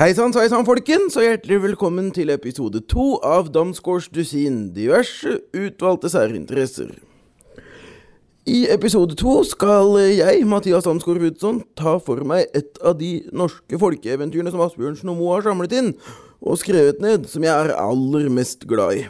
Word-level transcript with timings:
Hei 0.00 0.14
sann, 0.16 0.32
sveisann, 0.32 0.64
folkens, 0.64 1.12
og 1.20 1.26
hjertelig 1.26 1.58
velkommen 1.60 2.06
til 2.16 2.30
episode 2.32 2.80
to 2.88 3.18
av 3.20 3.50
Damsgaards 3.52 4.06
dusin, 4.08 4.70
diverse 4.72 5.34
utvalgte 5.52 6.08
særinteresser. 6.08 6.94
I 8.48 8.62
episode 8.72 9.18
to 9.20 9.34
skal 9.44 9.98
jeg, 10.00 10.46
Mathias 10.48 10.86
Damsgaard 10.88 11.20
Rudson, 11.20 11.58
ta 11.76 11.98
for 12.00 12.24
meg 12.24 12.48
et 12.56 12.80
av 12.80 12.94
de 12.96 13.10
norske 13.28 13.76
folkeeventyrene 13.82 14.48
som 14.54 14.64
Asbjørnsen 14.64 15.12
og 15.12 15.18
Moe 15.18 15.34
har 15.34 15.44
samlet 15.50 15.74
inn 15.76 15.90
og 16.40 16.56
skrevet 16.62 17.04
ned, 17.04 17.28
som 17.28 17.44
jeg 17.44 17.52
er 17.52 17.76
aller 17.76 18.32
mest 18.32 18.64
glad 18.70 19.02
i. 19.02 19.06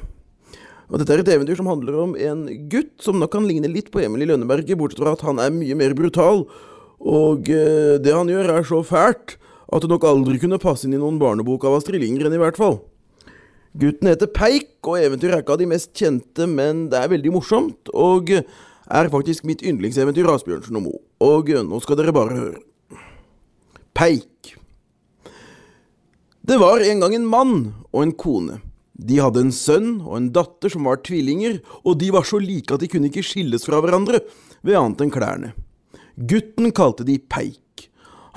Og 0.90 0.98
Dette 0.98 1.14
er 1.14 1.22
et 1.22 1.34
eventyr 1.36 1.60
som 1.60 1.70
handler 1.70 2.00
om 2.02 2.18
en 2.18 2.48
gutt 2.72 2.96
som 2.98 3.22
nok 3.22 3.30
kan 3.36 3.46
ligne 3.46 3.70
litt 3.70 3.92
på 3.94 4.02
Emil 4.02 4.26
i 4.26 4.32
Lønneberget, 4.32 4.74
bortsett 4.74 5.06
fra 5.06 5.14
at 5.14 5.22
han 5.22 5.38
er 5.38 5.54
mye 5.54 5.78
mer 5.78 5.94
brutal, 5.94 6.48
og 6.98 7.46
eh, 7.46 7.94
det 8.02 8.10
han 8.10 8.34
gjør 8.34 8.56
er 8.56 8.66
så 8.66 8.82
fælt 8.82 9.36
at 9.70 9.84
det 9.84 9.90
nok 9.90 10.06
aldri 10.08 10.40
kunne 10.42 10.60
passe 10.62 10.86
inn 10.86 10.96
i 10.96 11.00
noen 11.00 11.20
barnebok 11.20 11.64
av 11.68 11.78
Astrid 11.78 12.02
Lindgren, 12.02 12.34
i 12.34 12.40
hvert 12.42 12.58
fall. 12.58 12.80
Gutten 13.78 14.10
heter 14.10 14.30
Peik, 14.34 14.72
og 14.82 14.98
eventyret 14.98 15.36
er 15.36 15.44
ikke 15.44 15.54
av 15.54 15.60
de 15.60 15.68
mest 15.70 15.92
kjente, 15.94 16.48
men 16.50 16.88
det 16.90 16.98
er 16.98 17.12
veldig 17.12 17.34
morsomt, 17.36 17.92
og 17.94 18.32
er 18.34 19.12
faktisk 19.12 19.46
mitt 19.46 19.62
yndlingseventyr 19.62 20.26
Asbjørnsen 20.32 20.80
og 20.80 20.88
Moe. 20.88 21.02
Og 21.22 21.52
nå 21.68 21.78
skal 21.84 22.00
dere 22.00 22.14
bare 22.16 22.38
høre. 22.38 22.58
Peik. 23.94 24.56
Det 26.42 26.58
var 26.58 26.82
en 26.82 27.04
gang 27.04 27.14
en 27.14 27.30
mann 27.30 27.56
og 27.92 28.02
en 28.02 28.16
kone. 28.18 28.58
De 29.00 29.20
hadde 29.22 29.44
en 29.44 29.54
sønn 29.54 29.90
og 30.02 30.16
en 30.16 30.30
datter 30.34 30.72
som 30.72 30.88
var 30.88 31.00
tvillinger, 31.06 31.60
og 31.86 32.00
de 32.00 32.10
var 32.12 32.26
så 32.26 32.40
like 32.42 32.74
at 32.74 32.82
de 32.82 32.90
kunne 32.90 33.08
ikke 33.08 33.24
skilles 33.24 33.64
fra 33.68 33.78
hverandre 33.80 34.24
ved 34.66 34.76
annet 34.76 35.04
enn 35.04 35.14
klærne. 35.14 35.52
Gutten 36.18 36.72
kalte 36.76 37.06
de 37.06 37.20
Peik. 37.22 37.59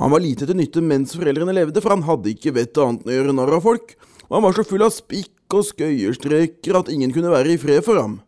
Han 0.02 0.14
var 0.14 0.24
lite 0.24 0.48
til 0.50 0.58
nytte 0.58 0.82
mens 0.82 1.14
foreldrene 1.14 1.54
levde, 1.54 1.82
for 1.84 1.94
han 1.94 2.06
hadde 2.08 2.34
ikke 2.34 2.56
vett 2.56 2.78
annet 2.82 3.04
enn 3.04 3.12
å 3.12 3.18
gjøre 3.18 3.38
narr 3.38 3.58
av 3.60 3.66
folk, 3.66 3.96
og 4.26 4.38
han 4.38 4.46
var 4.48 4.56
så 4.58 4.66
full 4.66 4.86
av 4.86 4.94
spikk 4.96 5.54
og 5.54 5.68
skøyerstreker 5.68 6.80
at 6.80 6.90
ingen 6.90 7.14
kunne 7.14 7.34
være 7.34 7.54
i 7.54 7.60
fred 7.62 7.84
for 7.86 8.02
ham. 8.02 8.20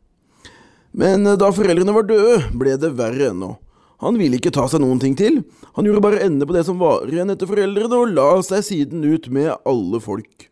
Men 0.96 1.26
da 1.26 1.50
foreldrene 1.52 1.96
var 1.96 2.06
døde, 2.08 2.38
ble 2.56 2.78
det 2.80 2.94
verre 2.96 3.32
ennå. 3.34 3.56
Han 4.04 4.20
ville 4.20 4.38
ikke 4.38 4.54
ta 4.54 4.68
seg 4.70 4.84
noen 4.84 5.00
ting 5.02 5.16
til, 5.18 5.42
han 5.74 5.88
gjorde 5.88 6.04
bare 6.04 6.22
ende 6.28 6.46
på 6.46 6.54
det 6.54 6.66
som 6.68 6.78
var 6.80 7.08
igjen 7.10 7.32
etter 7.34 7.50
foreldrene, 7.50 7.98
og 7.98 8.14
la 8.14 8.30
seg 8.46 8.66
siden 8.68 9.06
ut 9.08 9.30
med 9.34 9.56
alle 9.66 10.02
folk. 10.04 10.50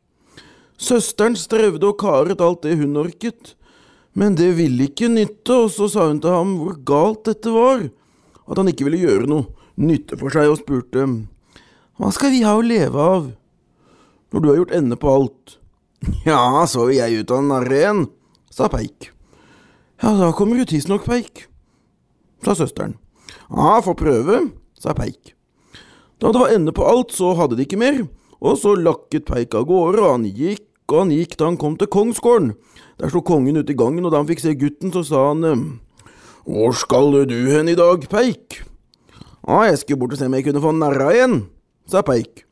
Søsteren 0.82 1.36
strevde 1.38 1.92
og 1.92 2.00
karet 2.02 2.42
alt 2.42 2.64
det 2.66 2.80
hun 2.80 2.98
orket, 3.00 3.54
men 4.18 4.34
det 4.38 4.50
ville 4.58 4.90
ikke 4.90 5.12
nytte, 5.12 5.54
og 5.54 5.70
så 5.76 5.90
sa 5.92 6.08
hun 6.10 6.22
til 6.24 6.34
ham 6.34 6.56
hvor 6.60 6.80
galt 6.88 7.28
dette 7.30 7.54
var, 7.54 7.86
at 8.44 8.60
han 8.60 8.72
ikke 8.72 8.88
ville 8.88 9.04
gjøre 9.04 9.30
noe 9.30 9.63
nytte 9.80 10.18
for 10.20 10.34
seg 10.34 10.52
og 10.52 10.60
spurte 10.62 11.06
Hva 11.98 12.12
skal 12.14 12.34
vi 12.34 12.44
ha 12.46 12.56
å 12.58 12.66
leve 12.66 13.00
av 13.00 13.32
når 14.34 14.42
du 14.42 14.50
har 14.50 14.58
gjort 14.62 14.76
ende 14.80 14.98
på 14.98 15.12
alt? 15.14 15.58
Ja, 16.28 16.66
så 16.68 16.88
vil 16.90 16.98
jeg 16.98 17.24
ut 17.24 17.32
av 17.32 17.44
narren, 17.48 18.08
sa 18.52 18.68
Peik. 18.68 19.12
Ja, 20.02 20.12
da 20.18 20.32
kommer 20.36 20.58
du 20.60 20.66
tidsnok, 20.68 21.06
Peik, 21.08 21.46
sa 22.44 22.58
søsteren. 22.58 22.98
Ja, 23.48 23.78
få 23.86 23.94
prøve, 23.96 24.42
sa 24.76 24.96
Peik. 24.98 25.32
Da 26.20 26.34
det 26.34 26.42
var 26.42 26.52
ende 26.52 26.74
på 26.76 26.84
alt, 26.88 27.14
så 27.16 27.32
hadde 27.40 27.56
de 27.56 27.64
ikke 27.68 27.80
mer, 27.80 28.02
og 28.44 28.58
så 28.60 28.74
lakket 28.76 29.30
Peik 29.30 29.56
av 29.56 29.70
gårde, 29.70 30.02
og 30.02 30.12
han 30.18 30.28
gikk 30.28 30.68
og 30.92 31.00
han 31.00 31.14
gikk 31.16 31.38
da 31.40 31.48
han 31.48 31.58
kom 31.58 31.78
til 31.80 31.90
kongsgården. 31.90 32.52
Der 33.02 33.10
sto 33.10 33.24
kongen 33.26 33.58
ute 33.58 33.74
i 33.74 33.78
gangen, 33.80 34.06
og 34.06 34.12
da 34.14 34.20
han 34.22 34.30
fikk 34.30 34.44
se 34.44 34.54
gutten, 34.60 34.92
så 34.94 35.02
sa 35.08 35.30
han 35.32 35.80
Hvor 36.44 36.76
skal 36.76 37.24
du 37.30 37.38
hen 37.50 37.72
i 37.72 37.78
dag, 37.80 38.04
Peik? 38.12 38.60
Å, 39.44 39.66
jeg 39.68 39.82
skulle 39.82 40.04
bort 40.04 40.16
og 40.16 40.22
se 40.22 40.30
om 40.30 40.38
jeg 40.38 40.48
kunne 40.48 40.64
få 40.64 40.72
narra 40.78 41.12
igjen, 41.16 41.44
sa 41.92 42.04
Peik. 42.06 42.46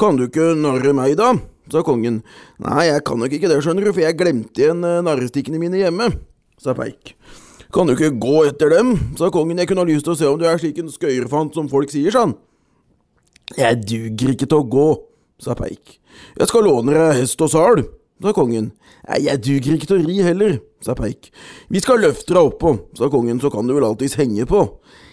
Kan 0.00 0.16
du 0.16 0.28
ikke 0.28 0.54
narre 0.56 0.94
meg, 0.96 1.16
da? 1.18 1.34
sa 1.72 1.82
kongen. 1.84 2.22
Nei, 2.64 2.88
jeg 2.88 3.04
kan 3.06 3.20
nok 3.20 3.34
ikke 3.34 3.50
det, 3.50 3.60
skjønner 3.64 3.86
du, 3.86 3.92
for 3.92 4.04
jeg 4.04 4.16
glemte 4.18 4.62
igjen 4.62 4.84
eh, 4.86 5.02
narrestikkene 5.04 5.60
mine 5.60 5.82
hjemme, 5.82 6.10
sa 6.60 6.74
Peik. 6.76 7.14
Kan 7.74 7.88
du 7.88 7.94
ikke 7.94 8.14
gå 8.16 8.46
etter 8.48 8.72
dem, 8.72 8.94
sa 9.18 9.28
kongen, 9.34 9.60
jeg 9.60 9.68
kunne 9.70 9.84
ha 9.84 9.90
lyst 9.90 10.06
til 10.08 10.14
å 10.14 10.18
se 10.18 10.28
om 10.30 10.38
du 10.40 10.46
er 10.48 10.60
slik 10.60 10.80
en 10.80 10.92
skøyerfant 10.92 11.56
som 11.58 11.68
folk 11.68 11.92
sier, 11.92 12.12
sa 12.14 12.24
han. 12.26 12.36
Jeg 13.56 13.80
duger 13.84 14.34
ikke 14.34 14.48
til 14.48 14.60
å 14.60 14.68
gå, 14.76 14.88
sa 15.44 15.56
Peik. 15.58 15.98
Jeg 16.38 16.50
skal 16.50 16.66
låne 16.66 16.96
deg 16.96 17.20
hest 17.20 17.44
og 17.44 17.52
sal, 17.52 17.84
sa 18.24 18.32
kongen. 18.36 18.72
Nei, 19.08 19.20
jeg 19.28 19.44
duger 19.44 19.76
ikke 19.76 19.90
til 19.90 20.00
å 20.00 20.06
ri 20.08 20.18
heller, 20.24 20.56
sa 20.84 20.96
Peik. 20.98 21.30
Vi 21.72 21.84
skal 21.84 22.00
løfte 22.04 22.34
deg 22.34 22.54
oppå, 22.54 22.74
sa 22.98 23.10
kongen, 23.12 23.40
så 23.40 23.52
kan 23.52 23.68
du 23.68 23.76
vel 23.76 23.86
alltids 23.88 24.16
henge 24.20 24.48
på. 24.48 24.64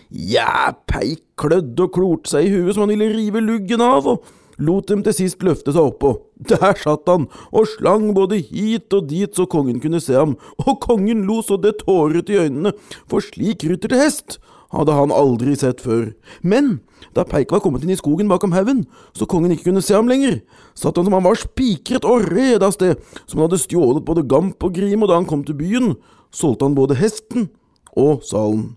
Ja, 0.10 0.74
Peik 0.88 1.24
klødde 1.40 1.88
og 1.88 1.94
klorte 1.96 2.30
seg 2.32 2.48
i 2.48 2.54
huet 2.54 2.76
som 2.76 2.86
han 2.86 2.94
ville 2.94 3.14
rive 3.16 3.42
luggen 3.44 3.82
av, 3.82 4.06
og 4.08 4.26
lot 4.62 4.88
dem 4.92 5.02
til 5.04 5.16
sist 5.18 5.44
løfte 5.44 5.74
seg 5.76 5.90
oppå. 5.92 6.14
Der 6.52 6.76
satt 6.80 7.10
han 7.10 7.28
og 7.52 7.70
slang 7.74 8.12
både 8.16 8.40
hit 8.40 8.94
og 8.96 9.10
dit 9.10 9.36
så 9.36 9.48
kongen 9.50 9.82
kunne 9.84 10.02
se 10.04 10.16
ham, 10.18 10.36
og 10.62 10.78
kongen 10.84 11.26
lo 11.28 11.42
så 11.44 11.58
det 11.62 11.80
tåret 11.84 12.30
i 12.30 12.40
øynene, 12.46 12.76
for 13.10 13.24
slik 13.24 13.66
rytter 13.68 13.92
til 13.92 14.04
hest 14.04 14.38
hadde 14.76 14.96
han 14.96 15.14
aldri 15.14 15.56
sett 15.58 15.82
før. 15.84 16.10
Men 16.44 16.80
da 17.16 17.26
Peik 17.28 17.54
var 17.54 17.62
kommet 17.64 17.86
inn 17.86 17.94
i 17.94 18.00
skogen 18.00 18.30
bakom 18.32 18.56
haugen, 18.56 18.84
så 19.16 19.28
kongen 19.30 19.54
ikke 19.56 19.70
kunne 19.70 19.84
se 19.86 19.96
ham 19.96 20.10
lenger, 20.12 20.42
satt 20.78 20.98
han 21.00 21.08
som 21.08 21.16
han 21.18 21.26
var 21.26 21.40
spikret 21.40 22.08
og 22.08 22.28
red 22.32 22.66
av 22.66 22.76
sted, 22.76 23.00
som 23.26 23.40
han 23.40 23.48
hadde 23.48 23.64
stjålet 23.64 24.06
både 24.08 24.26
Gamp 24.28 24.64
og 24.66 24.76
Grim, 24.76 25.06
og 25.06 25.12
da 25.12 25.20
han 25.20 25.30
kom 25.30 25.46
til 25.48 25.58
byen, 25.60 25.94
solgte 26.36 26.68
han 26.68 26.78
både 26.78 27.00
hesten 27.00 27.50
og 27.96 28.26
salen. 28.28 28.74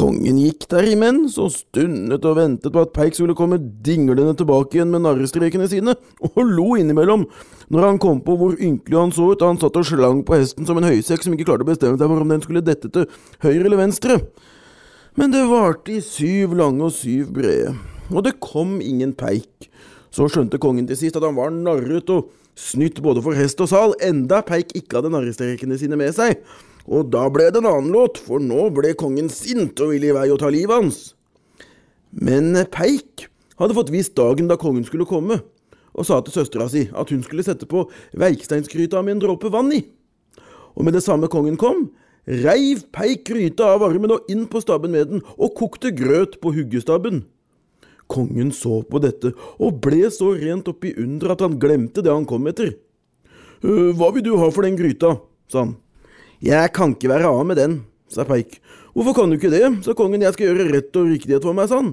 Kongen 0.00 0.38
gikk 0.40 0.64
der 0.72 0.86
imens 0.88 1.34
og 1.42 1.50
stundet 1.52 2.24
og 2.24 2.38
ventet 2.38 2.72
på 2.72 2.84
at 2.86 2.92
Peik 2.96 3.18
skulle 3.18 3.34
komme 3.36 3.58
dinglende 3.84 4.32
tilbake 4.38 4.78
igjen 4.78 4.92
med 4.94 5.02
narrestrekene 5.04 5.66
sine, 5.68 5.92
og 6.24 6.38
lo 6.40 6.70
innimellom 6.80 7.26
når 7.68 7.84
han 7.84 8.00
kom 8.00 8.22
på 8.24 8.36
hvor 8.40 8.56
ynkelig 8.56 8.96
han 8.96 9.12
så 9.12 9.28
ut 9.34 9.42
da 9.42 9.50
han 9.50 9.60
satt 9.60 9.76
og 9.76 9.84
slang 9.86 10.22
på 10.24 10.38
hesten 10.38 10.64
som 10.68 10.80
en 10.80 10.88
høysekk 10.88 11.26
som 11.26 11.36
ikke 11.36 11.50
klarte 11.50 11.66
å 11.66 11.68
bestemme 11.68 12.00
seg 12.00 12.08
for 12.08 12.24
om 12.24 12.32
den 12.32 12.40
skulle 12.46 12.64
dette 12.64 12.88
til 12.94 13.04
høyre 13.44 13.66
eller 13.66 13.82
venstre. 13.82 14.16
Men 15.20 15.34
det 15.34 15.44
varte 15.50 15.98
i 15.98 16.00
syv 16.04 16.56
lange 16.56 16.86
og 16.88 16.96
syv 16.96 17.34
brede, 17.36 17.76
og 18.08 18.24
det 18.24 18.38
kom 18.40 18.78
ingen 18.80 19.12
Peik. 19.12 19.68
Så 20.10 20.30
skjønte 20.32 20.58
kongen 20.62 20.88
til 20.88 20.96
sist 20.98 21.20
at 21.20 21.28
han 21.28 21.36
var 21.36 21.52
narret 21.52 22.08
og 22.14 22.32
snytt 22.58 23.02
både 23.04 23.20
for 23.24 23.36
hest 23.36 23.60
og 23.60 23.68
sal, 23.68 23.94
enda 24.00 24.40
Peik 24.46 24.72
ikke 24.72 24.98
hadde 24.98 25.12
narrestrekene 25.12 25.76
sine 25.78 26.00
med 26.00 26.16
seg. 26.16 26.40
Og 26.88 27.10
da 27.12 27.26
ble 27.32 27.50
det 27.50 27.60
en 27.60 27.68
annen 27.68 27.92
låt, 27.92 28.20
for 28.22 28.42
nå 28.42 28.68
ble 28.74 28.94
kongen 28.98 29.28
sint 29.32 29.80
og 29.82 29.92
ville 29.92 30.10
i 30.10 30.16
vei 30.16 30.28
å 30.32 30.38
ta 30.40 30.50
livet 30.52 30.76
hans. 30.76 31.00
Men 32.10 32.54
Peik 32.72 33.28
hadde 33.60 33.76
fått 33.76 33.92
visst 33.92 34.16
dagen 34.18 34.48
da 34.50 34.58
kongen 34.60 34.86
skulle 34.86 35.08
komme, 35.08 35.40
og 35.90 36.06
sa 36.06 36.20
til 36.24 36.34
søstera 36.34 36.68
si 36.70 36.86
at 36.96 37.10
hun 37.12 37.22
skulle 37.26 37.44
sette 37.44 37.68
på 37.68 37.84
veiksteinsgryta 38.18 39.02
med 39.04 39.18
en 39.18 39.24
dråpe 39.26 39.50
vann 39.52 39.72
i. 39.74 39.82
Og 40.78 40.86
med 40.86 40.96
det 40.96 41.04
samme 41.04 41.28
kongen 41.30 41.58
kom, 41.60 41.88
reiv 42.24 42.86
Peik 42.94 43.26
gryta 43.28 43.72
av 43.74 43.84
armen 43.84 44.14
og 44.16 44.30
inn 44.32 44.46
på 44.50 44.62
stabben 44.62 44.94
med 44.94 45.10
den, 45.12 45.24
og 45.36 45.54
kokte 45.58 45.92
grøt 45.94 46.38
på 46.40 46.54
huggestabben. 46.56 47.24
Kongen 48.10 48.50
så 48.54 48.80
på 48.82 48.98
dette 49.02 49.34
og 49.62 49.82
ble 49.84 50.08
så 50.10 50.32
rent 50.38 50.66
oppi 50.70 50.94
under 50.98 51.36
at 51.36 51.44
han 51.44 51.60
glemte 51.62 52.02
det 52.02 52.10
han 52.10 52.26
kom 52.26 52.48
etter. 52.50 52.72
Hva 53.60 54.08
vil 54.14 54.24
du 54.24 54.32
ha 54.40 54.48
for 54.50 54.66
den 54.66 54.78
gryta? 54.78 55.18
sa 55.50 55.66
han. 55.66 55.76
Jeg 56.40 56.72
kan 56.72 56.94
ikke 56.94 57.10
være 57.10 57.28
av 57.28 57.42
med 57.44 57.58
den, 57.60 57.74
sa 58.08 58.24
Peik. 58.24 58.62
Hvorfor 58.96 59.12
kan 59.18 59.28
du 59.28 59.36
ikke 59.36 59.50
det, 59.52 59.66
sa 59.84 59.92
kongen, 59.96 60.22
jeg 60.24 60.32
skal 60.32 60.48
gjøre 60.48 60.70
rett 60.72 60.96
og 60.96 61.10
riktighet 61.12 61.44
for 61.44 61.56
meg, 61.56 61.68
sa 61.68 61.82
han. 61.82 61.90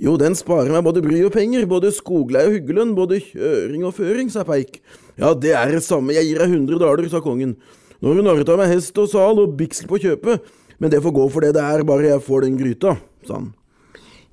Jo, 0.00 0.16
den 0.18 0.34
sparer 0.34 0.72
meg 0.74 0.82
både 0.82 1.02
bry 1.04 1.20
og 1.26 1.30
penger, 1.36 1.68
både 1.70 1.92
skogleie 1.94 2.48
og 2.48 2.56
hyggelønn, 2.56 2.96
både 2.96 3.20
kjøring 3.22 3.86
og 3.86 3.94
føring, 3.94 4.32
sa 4.32 4.42
Peik. 4.48 4.80
Ja, 5.20 5.30
det 5.38 5.54
er 5.54 5.70
det 5.76 5.84
samme, 5.86 6.16
jeg 6.16 6.26
gir 6.26 6.42
deg 6.42 6.54
hundre 6.56 6.80
daler, 6.82 7.06
sa 7.12 7.22
kongen. 7.22 7.54
Nå 8.00 8.10
har 8.10 8.18
hun 8.18 8.26
narret 8.26 8.50
av 8.50 8.58
meg 8.58 8.72
hest 8.72 8.98
og 8.98 9.10
sal 9.12 9.38
og 9.42 9.54
biksel 9.60 9.86
på 9.90 10.00
kjøpet, 10.02 10.50
men 10.82 10.90
det 10.90 11.02
får 11.04 11.14
gå 11.20 11.30
for 11.30 11.46
det 11.46 11.54
det 11.54 11.62
er, 11.62 11.86
bare 11.86 12.10
jeg 12.10 12.26
får 12.26 12.48
den 12.48 12.58
gryta, 12.58 12.96
sa 13.28 13.38
han. 13.38 13.52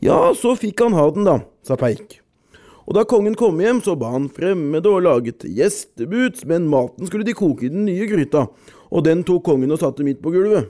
Ja, 0.02 0.32
så 0.38 0.58
fikk 0.58 0.82
han 0.82 0.98
ha 0.98 1.12
den, 1.14 1.30
da, 1.30 1.44
sa 1.68 1.78
Peik. 1.78 2.24
Og 2.88 2.96
da 2.96 3.04
kongen 3.04 3.36
kom 3.36 3.60
hjem, 3.60 3.82
så 3.84 3.98
ba 4.00 4.14
han 4.14 4.30
fremmede 4.32 4.88
og 4.88 5.04
laget 5.04 5.44
gjestebud, 5.44 6.40
men 6.48 6.70
maten 6.72 7.10
skulle 7.10 7.28
de 7.28 7.36
koke 7.36 7.68
i 7.68 7.72
den 7.72 7.84
nye 7.90 8.08
gryta, 8.08 8.46
og 8.88 9.04
den 9.04 9.26
tok 9.28 9.44
kongen 9.50 9.74
og 9.76 9.82
satte 9.82 10.06
midt 10.08 10.22
på 10.24 10.32
gulvet. 10.32 10.70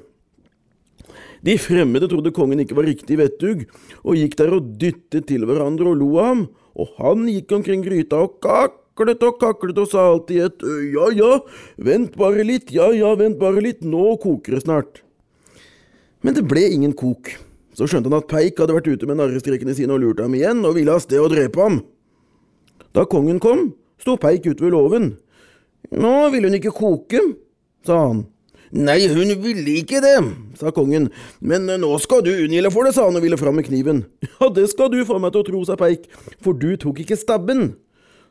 De 1.46 1.54
fremmede 1.62 2.10
trodde 2.10 2.34
kongen 2.34 2.64
ikke 2.64 2.76
var 2.78 2.88
riktig 2.90 3.20
vettug, 3.20 3.68
og 4.02 4.18
gikk 4.18 4.34
der 4.40 4.56
og 4.58 4.72
dyttet 4.82 5.28
til 5.30 5.46
hverandre 5.46 5.92
og 5.92 6.00
lo 6.00 6.08
av 6.18 6.32
ham, 6.32 6.46
og 6.78 6.96
han 6.98 7.28
gikk 7.30 7.54
omkring 7.60 7.84
gryta 7.86 8.24
og 8.26 8.40
kaklet 8.42 9.22
og 9.28 9.38
kaklet 9.42 9.82
og 9.82 9.90
sa 9.92 10.08
alltid 10.10 10.48
et 10.48 10.66
ja, 10.96 11.12
ja, 11.14 11.32
vent 11.78 12.18
bare 12.18 12.46
litt, 12.48 12.74
ja, 12.74 12.90
ja, 12.98 13.14
vent 13.20 13.38
bare 13.42 13.62
litt, 13.62 13.86
nå 13.86 14.16
koker 14.24 14.58
det 14.58 14.64
snart. 14.66 15.04
Men 16.26 16.34
det 16.34 16.48
ble 16.50 16.66
ingen 16.74 16.98
kok. 16.98 17.30
Så 17.78 17.86
skjønte 17.86 18.10
han 18.10 18.18
at 18.18 18.30
Peik 18.32 18.58
hadde 18.58 18.74
vært 18.74 18.90
ute 18.90 19.06
med 19.06 19.20
narrestrekene 19.22 19.78
sine 19.78 19.94
og 19.94 20.02
lurt 20.02 20.24
ham 20.24 20.34
igjen, 20.34 20.66
og 20.66 20.80
ville 20.80 20.98
av 20.98 21.06
sted 21.06 21.22
og 21.22 21.30
drepe 21.36 21.62
ham. 21.62 21.78
Da 22.96 23.06
kongen 23.10 23.42
kom, 23.44 23.72
sto 24.02 24.16
Peik 24.22 24.48
ute 24.48 24.64
ved 24.64 24.74
låven. 24.76 25.12
Nå 25.92 26.16
ville 26.34 26.50
hun 26.50 26.58
ikke 26.60 26.76
koke, 26.76 27.22
sa 27.88 28.00
han. 28.10 28.26
Nei, 28.76 29.00
hun 29.08 29.32
ville 29.40 29.78
ikke 29.80 30.02
det, 30.04 30.18
sa 30.60 30.74
kongen, 30.76 31.08
men 31.40 31.70
nå 31.80 31.90
skal 32.04 32.20
du 32.26 32.34
unngjelde 32.34 32.72
for 32.74 32.84
det, 32.84 32.92
sa 32.98 33.06
han 33.08 33.16
og 33.16 33.24
ville 33.24 33.40
fram 33.40 33.56
med 33.56 33.68
kniven. 33.70 34.04
Ja, 34.42 34.50
det 34.54 34.68
skal 34.74 34.92
du 34.92 35.00
få 35.08 35.22
meg 35.24 35.32
til 35.34 35.46
å 35.46 35.48
tro, 35.48 35.62
sa 35.66 35.78
Peik, 35.80 36.10
for 36.44 36.58
du 36.58 36.74
tok 36.80 37.00
ikke 37.06 37.16
stabben. 37.20 37.72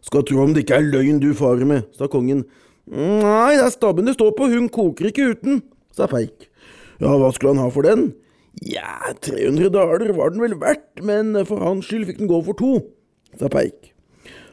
Skal 0.05 0.26
tro 0.29 0.43
om 0.44 0.53
det 0.55 0.67
ikke 0.67 0.76
er 0.76 0.91
løgn 0.93 1.23
du 1.23 1.31
farer 1.35 1.64
med, 1.67 1.88
sa 1.97 2.11
kongen. 2.12 2.44
Nei, 2.87 3.56
det 3.56 3.64
er 3.64 3.73
stabben 3.75 4.06
det 4.06 4.14
står 4.19 4.37
på, 4.37 4.50
hun 4.52 4.69
koker 4.73 5.09
ikke 5.09 5.32
uten, 5.32 5.64
sa 5.97 6.06
Peik. 6.11 6.50
Ja, 7.00 7.17
hva 7.17 7.32
skulle 7.35 7.56
han 7.56 7.64
ha 7.64 7.73
for 7.73 7.88
den? 7.88 8.11
Ja, 8.64 9.11
300 9.25 9.73
daler 9.73 10.12
var 10.17 10.32
den 10.32 10.44
vel 10.44 10.61
verdt, 10.61 11.00
men 11.05 11.32
for 11.49 11.64
hans 11.64 11.88
skyld 11.88 12.06
fikk 12.12 12.20
den 12.23 12.31
gå 12.31 12.44
for 12.44 12.61
to, 12.61 12.76
sa 13.41 13.49
Peik. 13.52 13.95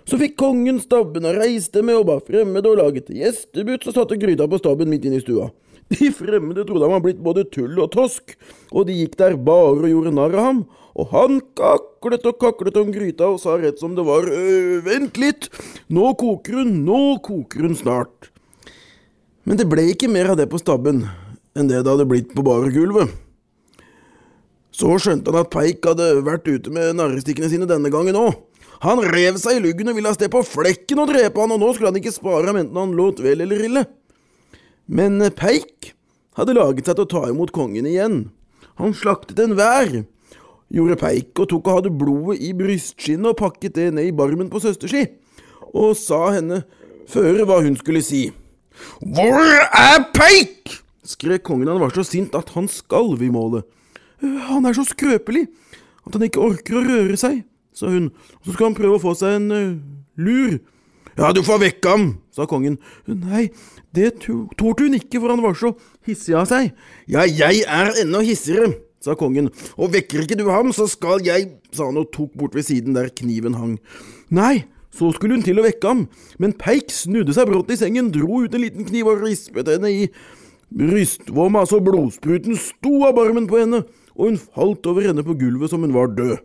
Så 0.10 0.20
fikk 0.20 0.36
kongen 0.40 0.82
stabben 0.84 1.26
og 1.30 1.38
reiste 1.40 1.84
med 1.86 2.02
og 2.02 2.08
ba 2.10 2.18
fremmede 2.24 2.72
og 2.72 2.80
laget 2.82 3.12
gjestebutt 3.14 3.88
og 3.88 3.96
satte 3.96 4.20
gryta 4.20 4.48
på 4.52 4.60
stabben 4.60 4.92
midt 4.92 5.08
inne 5.08 5.22
i 5.22 5.24
stua. 5.24 5.50
De 5.94 6.10
fremmede 6.16 6.66
trodde 6.68 6.88
han 6.88 6.96
var 6.96 7.04
blitt 7.04 7.24
både 7.24 7.46
tull 7.54 7.80
og 7.84 7.92
tosk, 7.94 8.36
og 8.72 8.88
de 8.88 8.98
gikk 8.98 9.18
der 9.20 9.36
bare 9.40 9.84
og 9.84 9.90
gjorde 9.92 10.14
narr 10.16 10.36
av 10.36 10.48
ham, 10.48 10.62
og 10.94 11.10
han 11.14 11.40
kaklet 11.58 12.28
og 12.30 12.38
kaklet 12.42 12.78
om 12.80 12.92
gryta 12.94 13.32
og 13.32 13.42
sa 13.42 13.56
rett 13.60 13.82
som 13.82 13.96
det 13.98 14.06
var, 14.08 14.28
øh, 14.28 14.84
vent 14.86 15.18
litt, 15.22 15.50
nå 15.90 16.14
koker 16.20 16.62
hun, 16.62 16.84
nå 16.86 17.02
koker 17.26 17.68
hun 17.68 17.76
snart. 17.78 18.30
Men 19.44 19.60
det 19.60 19.68
ble 19.70 19.90
ikke 19.92 20.12
mer 20.12 20.32
av 20.32 20.40
det 20.40 20.48
på 20.52 20.62
stabben 20.62 21.04
enn 21.54 21.70
det 21.70 21.84
det 21.84 21.92
hadde 21.92 22.10
blitt 22.10 22.32
på 22.34 22.46
bare 22.46 22.72
gulvet. 22.74 23.12
Så 24.74 24.90
skjønte 24.98 25.30
han 25.30 25.44
at 25.44 25.52
Peik 25.54 25.86
hadde 25.86 26.24
vært 26.26 26.48
ute 26.50 26.72
med 26.74 26.96
narrestikkene 26.98 27.50
sine 27.52 27.68
denne 27.70 27.92
gangen 27.94 28.18
òg. 28.18 28.40
Han 28.84 29.00
rev 29.08 29.38
seg 29.40 29.58
i 29.58 29.64
luggen 29.64 29.90
og 29.92 29.98
ville 29.98 30.12
av 30.12 30.18
sted 30.18 30.32
på 30.34 30.42
flekken 30.44 31.00
og 31.00 31.12
drepe 31.14 31.40
han, 31.40 31.54
og 31.56 31.62
nå 31.62 31.70
skulle 31.72 31.94
han 31.94 32.00
ikke 32.02 32.12
spare 32.16 32.50
ham 32.50 32.60
enten 32.60 32.80
han 32.80 32.96
låt 32.98 33.22
vel 33.24 33.46
eller 33.46 33.64
ille. 33.64 33.86
Men 34.92 35.24
Peik 35.38 35.94
hadde 36.36 36.58
laget 36.58 36.90
seg 36.90 36.98
til 36.98 37.06
å 37.06 37.12
ta 37.14 37.22
imot 37.32 37.54
kongen 37.56 37.88
igjen. 37.88 38.26
Han 38.82 38.96
slaktet 38.98 39.40
enhver, 39.40 40.02
gjorde 40.74 41.00
Peik 41.00 41.40
og 41.40 41.48
tok 41.54 41.70
og 41.70 41.80
hadde 41.80 41.94
blodet 41.96 42.42
i 42.44 42.52
brystskinnet 42.58 43.32
og 43.32 43.40
pakket 43.40 43.78
det 43.78 43.90
ned 43.96 44.10
i 44.10 44.16
barmen 44.16 44.52
på 44.52 44.60
søsterski, 44.64 45.06
og 45.72 45.96
sa 45.98 46.26
henne 46.36 46.64
føre 47.10 47.48
hva 47.48 47.62
hun 47.64 47.78
skulle 47.80 48.04
si. 48.04 48.26
Hvor 49.00 49.48
er 49.70 50.10
Peik? 50.12 50.82
skrek 51.04 51.44
kongen. 51.44 51.68
Han 51.68 51.82
var 51.84 51.92
så 51.96 52.04
sint 52.08 52.36
at 52.36 52.54
han 52.56 52.70
skalv 52.72 53.22
i 53.24 53.32
målet. 53.32 53.68
Han 54.50 54.64
er 54.66 54.76
så 54.76 54.86
skrøpelig 54.88 55.50
at 56.04 56.16
han 56.16 56.24
ikke 56.28 56.44
orker 56.44 56.80
å 56.80 56.86
røre 56.86 57.18
seg, 57.20 57.42
sa 57.78 57.90
hun, 57.92 58.12
og 58.40 58.48
så 58.48 58.56
skal 58.56 58.70
han 58.70 58.78
prøve 58.78 59.00
å 59.00 59.04
få 59.04 59.16
seg 59.18 59.40
en 59.40 59.50
uh, 59.54 59.75
lur. 60.20 60.60
Ja, 61.14 61.30
du 61.36 61.44
får 61.46 61.62
vekke 61.62 61.94
ham, 61.94 62.06
sa 62.34 62.48
kongen. 62.50 62.80
Nei, 63.06 63.48
det 63.94 64.16
torde 64.24 64.88
hun 64.88 64.98
ikke, 64.98 65.20
for 65.20 65.30
han 65.30 65.44
var 65.44 65.58
så 65.58 65.75
hissig 66.08 66.34
av 66.38 66.48
seg. 66.50 66.72
Ja, 67.12 67.25
jeg 67.30 67.62
er 67.70 67.94
enda 68.02 68.24
hissigere, 68.25 68.72
sa 69.04 69.18
kongen, 69.20 69.52
og 69.78 69.94
vekker 69.94 70.24
ikke 70.24 70.40
du 70.40 70.48
ham, 70.50 70.74
så 70.74 70.88
skal 70.90 71.22
jeg, 71.25 71.52
sa 71.75 71.90
han 71.92 72.00
og 72.02 72.10
tok 72.16 72.34
bort 72.40 72.58
ved 72.58 72.66
siden 72.66 72.98
der 72.98 73.12
kniven 73.14 73.60
hang. 73.60 73.75
Nei, 74.34 74.64
så 74.94 75.12
skulle 75.14 75.38
hun 75.38 75.46
til 75.46 75.62
å 75.62 75.66
vekke 75.66 75.90
ham, 75.90 76.08
men 76.42 76.56
Peik 76.58 76.94
snudde 76.94 77.36
seg 77.36 77.50
brått 77.50 77.74
i 77.74 77.78
sengen, 77.78 78.12
dro 78.14 78.44
ut 78.46 78.56
en 78.56 78.64
liten 78.64 78.88
kniv 78.88 79.10
og 79.12 79.22
rispet 79.25 79.70
henne 79.70 79.90
i 79.94 80.08
brystvomma 80.74 81.66
så 81.70 81.80
blodspruten 81.84 82.58
sto 82.58 83.04
av 83.08 83.18
barmen 83.18 83.46
på 83.50 83.62
henne, 83.62 83.84
og 84.18 84.31
hun 84.31 84.42
falt 84.42 84.90
over 84.90 85.06
henne 85.06 85.25
på 85.25 85.38
gulvet 85.38 85.74
som 85.74 85.86
hun 85.86 85.94
var 85.96 86.14
død. 86.18 86.40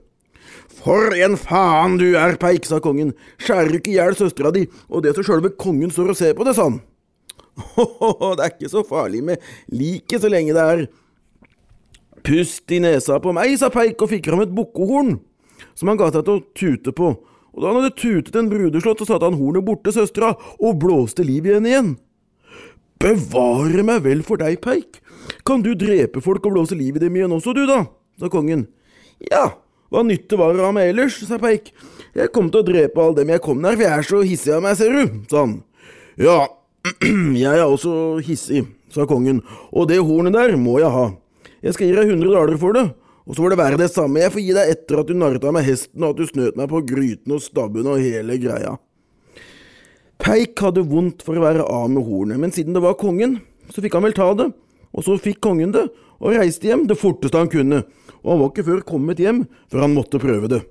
For 0.79 1.15
en 1.17 1.35
faen 1.41 1.97
du 1.99 2.07
er, 2.13 2.37
Peik, 2.41 2.67
sa 2.69 2.79
kongen, 2.83 3.11
skjærer 3.43 3.79
ikke 3.79 3.93
i 3.93 3.97
hjel 3.99 4.17
søstera 4.19 4.53
di, 4.55 4.67
og 4.89 5.03
det 5.05 5.17
så 5.17 5.25
sjølve 5.27 5.51
kongen 5.59 5.91
står 5.95 6.13
og 6.13 6.19
ser 6.19 6.37
på 6.39 6.47
det, 6.47 6.55
sa 6.57 6.69
han. 6.69 6.81
Ho-ho, 7.75 8.35
det 8.39 8.45
er 8.45 8.53
ikke 8.55 8.71
så 8.71 8.85
farlig 8.87 9.25
med 9.27 9.43
liket 9.75 10.23
så 10.23 10.31
lenge 10.31 10.55
det 10.55 10.63
er 10.63 10.85
Pust 12.29 12.71
i 12.75 12.81
nesa 12.83 13.17
på 13.23 13.33
meg, 13.35 13.55
sa 13.59 13.71
Peik 13.73 14.03
og 14.05 14.11
fikk 14.11 14.29
fram 14.29 14.43
et 14.45 14.53
bukkehorn, 14.55 15.17
som 15.79 15.91
han 15.91 15.99
ga 15.99 16.11
seg 16.13 16.27
til 16.27 16.39
å 16.39 16.45
tute 16.59 16.93
på, 16.95 17.13
og 17.15 17.63
da 17.63 17.71
han 17.71 17.79
hadde 17.81 17.99
tutet 17.99 18.37
en 18.39 18.51
brudeslått, 18.51 19.01
så 19.03 19.15
satte 19.15 19.27
han 19.31 19.39
hornet 19.39 19.65
borte 19.67 19.95
søstera 19.95 20.35
og 20.59 20.81
blåste 20.83 21.25
liv 21.27 21.47
i 21.49 21.55
henne 21.57 21.71
igjen. 21.71 21.95
Bevare 23.03 23.85
meg 23.87 24.03
vel 24.05 24.25
for 24.27 24.43
deg, 24.43 24.59
Peik, 24.63 25.01
kan 25.47 25.63
du 25.65 25.73
drepe 25.79 26.23
folk 26.23 26.45
og 26.47 26.59
blåse 26.59 26.79
liv 26.79 26.99
i 26.99 27.03
dem 27.07 27.17
igjen 27.17 27.35
også, 27.35 27.55
du 27.57 27.65
da, 27.71 27.85
sa 28.21 28.31
kongen. 28.31 28.67
Ja, 29.31 29.47
hva 29.89 30.03
nytte 30.05 30.37
var 30.37 30.53
det 30.53 30.65
av 30.65 30.75
meg 30.77 30.91
ellers, 30.93 31.17
sa 31.25 31.39
Peik. 31.41 31.71
Jeg 32.17 32.33
kom 32.35 32.51
til 32.53 32.61
å 32.61 32.67
drepe 32.67 33.01
alle 33.01 33.21
dem 33.21 33.33
jeg 33.33 33.43
kom 33.45 33.61
nær, 33.63 33.77
for 33.77 33.87
jeg 33.87 33.95
er 33.95 34.07
så 34.09 34.21
hissig 34.27 34.55
av 34.57 34.65
meg, 34.65 34.77
ser 34.77 34.93
du, 34.93 35.21
sa 35.31 35.45
han. 35.45 35.55
Ja, 36.21 36.39
jeg 37.45 37.53
er 37.55 37.65
også 37.65 37.93
hissig, 38.25 38.65
sa 38.93 39.07
kongen, 39.09 39.41
og 39.73 39.89
det 39.91 40.01
hornet 40.05 40.37
der 40.37 40.57
må 40.61 40.79
jeg 40.83 40.93
ha. 40.93 41.07
Jeg 41.65 41.77
skal 41.77 41.89
gi 41.89 41.97
deg 41.97 42.13
100 42.13 42.35
daler 42.37 42.61
for 42.61 42.77
det, 42.77 42.85
og 43.29 43.37
så 43.37 43.45
får 43.45 43.53
det 43.53 43.61
være 43.61 43.81
det 43.81 43.91
samme, 43.93 44.21
jeg 44.23 44.35
får 44.35 44.45
gi 44.45 44.53
deg 44.57 44.75
etter 44.75 45.01
at 45.01 45.09
du 45.09 45.17
narret 45.17 45.45
av 45.45 45.57
meg 45.57 45.67
hesten 45.69 46.05
og 46.05 46.15
at 46.15 46.21
du 46.21 46.29
snøt 46.31 46.61
meg 46.61 46.71
på 46.73 46.85
gryten 46.89 47.35
og 47.37 47.43
stabben 47.45 47.89
og 47.89 48.01
hele 48.01 48.39
greia. 48.41 48.77
Peik 50.19 50.59
hadde 50.65 50.85
vondt 50.89 51.23
for 51.25 51.39
å 51.39 51.45
være 51.45 51.65
av 51.65 51.89
med 51.93 52.05
hornet, 52.05 52.41
men 52.41 52.53
siden 52.55 52.77
det 52.77 52.83
var 52.85 52.99
kongen, 53.01 53.39
så 53.73 53.85
fikk 53.85 53.97
han 53.99 54.05
vel 54.09 54.17
ta 54.17 54.31
det, 54.37 54.49
og 54.93 55.05
så 55.05 55.17
fikk 55.21 55.41
kongen 55.45 55.73
det, 55.77 55.87
og 56.19 56.35
reiste 56.35 56.69
hjem 56.69 56.89
det 56.91 56.99
forteste 56.99 57.39
han 57.39 57.53
kunne, 57.53 57.85
og 58.25 58.33
han 58.33 58.41
var 58.43 58.53
ikke 58.53 58.67
før 58.69 58.85
kommet 58.87 59.23
hjem 59.23 59.45
før 59.71 59.85
han 59.87 59.97
måtte 59.97 60.23
prøve 60.23 60.51
det. 60.53 60.63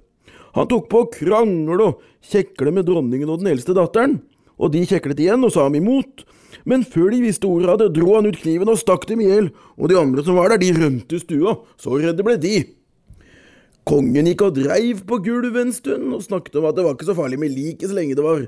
Han 0.57 0.69
tok 0.71 0.87
på 0.89 1.03
å 1.03 1.11
krangle 1.13 1.91
og 1.91 2.05
kjekle 2.25 2.73
med 2.73 2.87
dronningen 2.87 3.29
og 3.29 3.43
den 3.43 3.51
eldste 3.53 3.75
datteren, 3.77 4.19
og 4.57 4.73
de 4.73 4.81
kjeklet 4.89 5.19
igjen 5.21 5.43
og 5.45 5.53
sa 5.53 5.67
ham 5.67 5.77
imot, 5.77 6.23
men 6.67 6.85
før 6.87 7.11
de 7.13 7.21
visste 7.23 7.47
ordet 7.47 7.69
av 7.73 7.81
det, 7.81 7.91
dro 7.95 8.15
han 8.15 8.27
ut 8.27 8.39
kniven 8.41 8.71
og 8.71 8.79
stakk 8.81 9.05
dem 9.09 9.21
i 9.21 9.29
hjel, 9.29 9.51
og 9.77 9.91
de 9.91 9.99
andre 9.99 10.23
som 10.25 10.39
var 10.39 10.51
der, 10.51 10.63
de 10.63 10.73
rømte 10.75 11.19
stua, 11.21 11.59
så 11.79 11.99
redde 12.01 12.25
ble 12.25 12.39
de. 12.41 12.55
Kongen 13.87 14.27
gikk 14.27 14.43
og 14.47 14.57
dreiv 14.57 15.05
på 15.07 15.21
gulvet 15.23 15.61
en 15.61 15.75
stund 15.75 16.15
og 16.17 16.25
snakket 16.25 16.57
om 16.59 16.65
at 16.67 16.75
det 16.75 16.83
var 16.83 16.97
ikke 16.97 17.07
så 17.07 17.15
farlig 17.15 17.37
med 17.39 17.53
liket 17.55 17.87
så 17.87 17.95
lenge 17.95 18.17
det 18.17 18.25
var 18.25 18.41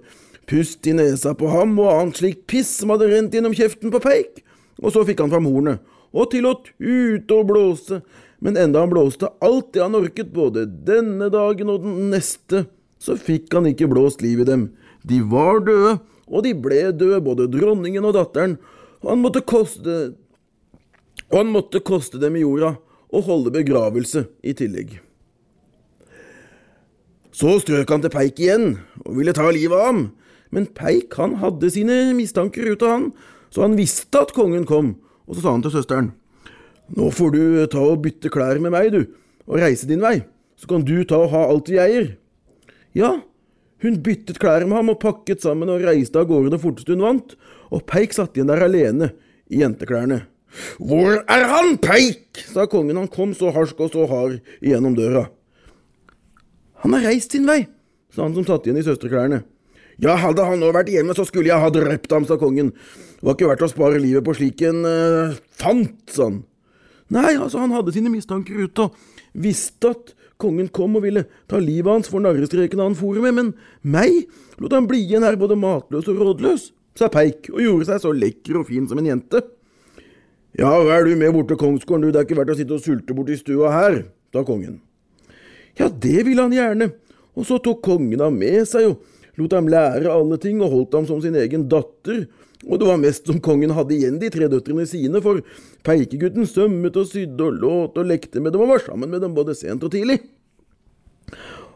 pust 0.49 0.87
i 0.89 0.95
nesa 0.97 1.31
på 1.37 1.47
ham 1.53 1.77
og 1.79 1.91
annet 1.93 2.19
slikt 2.19 2.41
piss 2.49 2.71
som 2.81 2.91
hadde 2.91 3.07
rent 3.07 3.37
gjennom 3.37 3.55
kjeften 3.55 3.93
på 3.93 4.01
Peik, 4.03 4.41
og 4.81 4.91
så 4.95 5.05
fikk 5.07 5.21
han 5.23 5.31
fram 5.31 5.47
hornet, 5.47 5.79
og 6.11 6.31
til 6.33 6.49
å 6.49 6.57
tute 6.65 7.37
og 7.37 7.47
blåse, 7.51 8.01
men 8.39 8.57
enda 8.57 8.83
han 8.83 8.91
blåste 8.91 9.29
alt 9.43 9.73
det 9.75 9.83
han 9.83 9.97
orket 9.99 10.31
både 10.35 10.65
denne 10.87 11.27
dagen 11.33 11.71
og 11.71 11.83
den 11.83 12.09
neste, 12.13 12.65
så 12.99 13.15
fikk 13.19 13.51
han 13.55 13.67
ikke 13.69 13.89
blåst 13.91 14.23
liv 14.23 14.41
i 14.43 14.47
dem. 14.47 14.69
De 15.07 15.19
var 15.23 15.61
døde, 15.63 15.97
og 16.29 16.45
de 16.45 16.53
ble 16.55 16.89
døde, 16.91 17.21
både 17.23 17.49
dronningen 17.51 18.05
og 18.07 18.15
datteren, 18.15 18.57
og 19.03 19.13
han 19.13 19.23
måtte 19.23 19.45
koste 19.45 20.15
Og 21.29 21.43
han 21.43 21.51
måtte 21.53 21.77
koste 21.85 22.17
dem 22.17 22.39
i 22.39 22.41
jorda 22.41 22.71
og 23.13 23.25
holde 23.27 23.51
begravelse 23.53 24.23
i 24.41 24.53
tillegg. 24.57 24.95
Så 27.29 27.59
strøk 27.61 27.91
han 27.93 28.01
til 28.01 28.09
Peik 28.09 28.39
igjen 28.41 28.79
og 29.03 29.19
ville 29.19 29.35
ta 29.37 29.45
livet 29.53 29.77
av 29.77 29.85
ham, 29.85 30.01
men 30.49 30.65
Peik 30.65 31.13
han 31.21 31.35
hadde 31.43 31.69
sine 31.69 31.99
mistanker 32.17 32.71
ut 32.71 32.81
av 32.81 32.95
han, 32.95 33.05
så 33.53 33.61
han 33.67 33.77
visste 33.77 34.23
at 34.23 34.33
kongen 34.33 34.65
kom, 34.65 34.95
og 35.29 35.37
så 35.37 35.43
sa 35.43 35.53
han 35.53 35.65
til 35.67 35.75
søsteren. 35.75 36.09
Nå 36.97 37.09
får 37.13 37.33
du 37.35 37.41
eh, 37.61 37.69
ta 37.71 37.83
og 37.85 38.01
bytte 38.05 38.31
klær 38.33 38.59
med 38.61 38.73
meg, 38.73 38.93
du, 38.93 39.03
og 39.49 39.61
reise 39.61 39.89
din 39.89 40.03
vei, 40.03 40.19
så 40.59 40.69
kan 40.71 40.85
du 40.85 40.97
ta 41.07 41.21
og 41.21 41.31
ha 41.33 41.45
alt 41.51 41.69
vi 41.71 41.79
eier. 41.81 42.11
Ja, 42.97 43.19
hun 43.83 44.01
byttet 44.03 44.41
klær 44.41 44.65
med 44.65 44.75
ham 44.75 44.91
og 44.93 44.99
pakket 45.03 45.45
sammen 45.45 45.71
og 45.71 45.85
reiste 45.85 46.19
av 46.19 46.27
gårde 46.29 46.51
det 46.55 46.61
forteste 46.63 46.95
hun 46.95 47.05
vant, 47.05 47.35
og 47.69 47.85
Peik 47.87 48.15
satt 48.15 48.35
igjen 48.35 48.49
der 48.49 48.65
alene 48.65 49.13
i 49.49 49.61
jenteklærne. 49.61 50.23
Hvor 50.81 51.21
er 51.29 51.45
han, 51.51 51.75
Peik? 51.81 52.41
sa 52.49 52.65
kongen, 52.71 52.97
han 52.97 53.11
kom 53.11 53.35
så 53.37 53.53
harsk 53.53 53.79
og 53.83 53.93
så 53.93 54.07
hard 54.09 54.39
igjennom 54.63 54.95
døra. 54.97 55.27
Han 56.83 56.95
har 56.95 57.09
reist 57.11 57.35
sin 57.35 57.47
vei, 57.47 57.61
sa 58.15 58.25
han 58.25 58.35
som 58.35 58.47
satt 58.47 58.65
igjen 58.65 58.79
i 58.81 58.85
søsterklærne. 58.87 59.43
Ja, 59.99 60.15
hadde 60.15 60.45
han 60.47 60.61
nå 60.63 60.71
vært 60.71 60.91
hjemme, 60.91 61.13
så 61.15 61.25
skulle 61.27 61.51
jeg 61.51 61.59
ha 61.59 61.71
drept 61.75 62.11
ham, 62.15 62.25
sa 62.25 62.39
kongen. 62.39 62.71
Det 63.19 63.27
var 63.27 63.35
ikke 63.35 63.49
verdt 63.51 63.65
å 63.67 63.71
spare 63.71 63.99
livet 63.99 64.23
på 64.23 64.35
slik 64.37 64.63
en 64.63 64.85
uh, 64.87 65.39
fant, 65.59 65.97
sa 66.07 66.29
han. 66.29 66.39
Nei, 67.13 67.33
altså, 67.35 67.61
han 67.61 67.73
hadde 67.73 67.93
sine 67.95 68.11
mistanker 68.13 68.57
ute 68.61 68.85
og 68.85 68.97
visste 69.33 69.93
at 69.95 70.13
kongen 70.39 70.69
kom 70.73 70.97
og 70.97 71.03
ville 71.03 71.25
ta 71.49 71.59
livet 71.61 71.91
hans 71.91 72.09
for 72.11 72.23
narrestreken 72.23 72.81
han 72.81 72.97
for 72.97 73.17
med, 73.23 73.35
men 73.35 73.53
meg 73.81 74.29
lot 74.61 74.75
han 74.75 74.87
bli 74.89 75.01
igjen 75.03 75.25
her 75.25 75.37
både 75.39 75.57
matløs 75.59 76.07
og 76.11 76.21
rådløs, 76.21 76.69
sa 76.97 77.09
Peik 77.11 77.49
og 77.53 77.63
gjorde 77.63 77.89
seg 77.89 78.03
så 78.03 78.13
lekker 78.15 78.61
og 78.61 78.69
fin 78.69 78.87
som 78.89 79.01
en 79.01 79.09
jente. 79.09 79.41
Ja, 80.57 80.69
hva 80.69 80.97
er 80.97 81.05
du 81.05 81.15
med 81.19 81.33
bort 81.35 81.49
til 81.51 81.59
kongsgården, 81.61 82.07
du, 82.07 82.13
det 82.13 82.21
er 82.21 82.27
ikke 82.27 82.39
verdt 82.39 82.53
å 82.55 82.57
sitte 82.59 82.77
og 82.77 82.83
sulte 82.83 83.15
borti 83.15 83.37
stua 83.39 83.73
her, 83.73 84.01
sa 84.33 84.43
kongen. 84.47 84.79
Ja, 85.79 85.87
det 85.89 86.25
ville 86.27 86.43
han 86.43 86.55
gjerne, 86.55 86.91
og 87.37 87.45
så 87.47 87.59
tok 87.63 87.83
kongen 87.85 88.21
ham 88.23 88.37
med 88.39 88.65
seg 88.69 88.89
og 88.89 89.39
lot 89.39 89.53
ham 89.55 89.69
lære 89.71 90.11
alle 90.11 90.39
ting 90.41 90.59
og 90.59 90.73
holdt 90.73 90.97
ham 90.97 91.05
som 91.07 91.21
sin 91.23 91.37
egen 91.39 91.67
datter, 91.71 92.25
og 92.67 92.79
det 92.81 92.89
var 92.89 92.99
mest 92.99 93.29
som 93.29 93.39
kongen 93.39 93.71
hadde 93.71 93.95
igjen 93.95 94.17
de 94.19 94.27
tre 94.33 94.49
døtrene 94.51 94.83
sine, 94.89 95.21
for 95.23 95.39
peikegutten 95.87 96.47
sømmet 96.49 96.97
og 96.99 97.07
sydde 97.07 97.45
og 97.45 97.61
låt 97.61 97.99
og 98.01 98.09
lekte 98.09 98.43
med 98.43 98.51
dem 98.55 98.65
og 98.65 98.73
var 98.73 98.83
sammen 98.83 99.11
med 99.13 99.23
dem 99.23 99.37
både 99.37 99.55
sent 99.55 99.85
og 99.85 99.93
tidlig. 99.93 100.19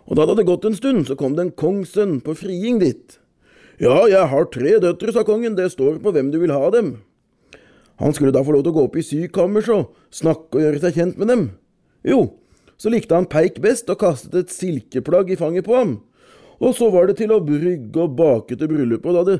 Og 0.04 0.18
da 0.18 0.26
det 0.26 0.34
hadde 0.34 0.50
gått 0.50 0.68
en 0.68 0.76
stund, 0.76 1.06
så 1.08 1.16
kom 1.16 1.38
det 1.38 1.46
en 1.46 1.56
kongssønn 1.56 2.20
på 2.26 2.36
friing 2.36 2.82
dit. 2.84 3.18
Ja, 3.80 4.04
jeg 4.12 4.28
har 4.30 4.52
tre 4.52 4.76
døtre, 4.84 5.16
sa 5.16 5.24
kongen, 5.26 5.56
det 5.56 5.72
står 5.72 6.02
på 6.04 6.12
hvem 6.14 6.34
du 6.34 6.42
vil 6.44 6.52
ha 6.54 6.68
dem. 6.76 6.98
Han 8.02 8.14
skulle 8.16 8.34
da 8.36 8.44
få 8.44 8.58
lov 8.58 8.66
til 8.66 8.74
å 8.74 8.78
gå 8.78 8.86
opp 8.90 9.00
i 9.00 9.06
sykammers 9.06 9.70
og 9.72 9.94
snakke 10.14 10.60
og 10.60 10.66
gjøre 10.66 10.82
seg 10.84 11.00
kjent 11.00 11.20
med 11.22 11.32
dem. 11.32 11.44
Jo, 12.04 12.34
så 12.76 12.92
likte 12.92 13.16
han 13.16 13.30
Peik 13.32 13.62
best 13.64 13.88
og 13.94 14.02
kastet 14.02 14.36
et 14.36 14.54
silkeplagg 14.54 15.32
i 15.32 15.40
fanget 15.40 15.68
på 15.68 15.78
ham. 15.78 15.98
Og 16.60 16.76
så 16.76 16.90
var 16.92 17.08
det 17.08 17.22
til 17.22 17.32
å 17.32 17.42
brygge 17.44 18.04
og 18.04 18.18
bake 18.18 18.58
til 18.58 18.70
bryllupet, 18.70 19.08
og 19.10 19.16
da 19.16 19.24
det 19.32 19.40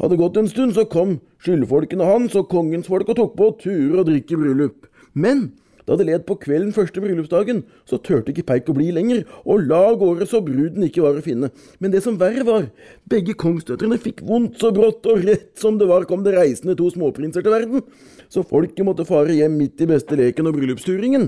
hadde 0.00 0.20
gått 0.20 0.38
en 0.40 0.50
stund, 0.50 0.76
så 0.76 0.86
kom 0.88 1.18
skyldfolkene 1.44 2.06
hans 2.08 2.36
og 2.38 2.48
kongens 2.52 2.88
folk 2.90 3.10
og 3.12 3.18
tok 3.18 3.34
på 3.38 3.50
turer 3.62 4.02
og 4.02 4.08
drikke 4.08 4.38
bryllup. 4.40 4.88
Men 5.12 5.50
da 5.90 5.96
det 5.98 6.06
led 6.06 6.22
på 6.28 6.36
kvelden 6.38 6.70
første 6.76 7.02
bryllupsdagen, 7.02 7.64
så 7.88 7.98
turte 7.98 8.30
ikke 8.30 8.44
Peik 8.46 8.68
å 8.70 8.76
bli 8.76 8.92
lenger, 8.94 9.24
og 9.42 9.64
la 9.66 9.80
av 9.88 9.96
gårde 9.98 10.28
så 10.30 10.38
bruden 10.44 10.84
ikke 10.86 11.02
var 11.02 11.18
å 11.18 11.24
finne. 11.24 11.50
Men 11.82 11.90
det 11.90 12.04
som 12.04 12.18
verre 12.20 12.44
var, 12.46 12.68
begge 13.10 13.34
kongsdøtrene 13.34 13.98
fikk 13.98 14.22
vondt 14.28 14.60
så 14.62 14.70
brått, 14.76 15.08
og 15.10 15.24
rett 15.26 15.50
som 15.58 15.80
det 15.80 15.88
var 15.90 16.06
kom 16.06 16.22
det 16.22 16.36
reisende 16.36 16.76
to 16.78 16.92
småprinser 16.94 17.42
til 17.42 17.56
verden, 17.56 17.82
så 18.30 18.46
folket 18.46 18.86
måtte 18.86 19.08
fare 19.08 19.34
hjem 19.34 19.58
midt 19.58 19.82
i 19.82 19.90
beste 19.90 20.18
leken 20.20 20.52
og 20.52 20.60
bryllupsturingen. 20.60 21.26